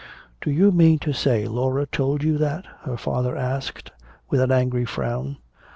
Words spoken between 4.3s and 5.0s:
with an angry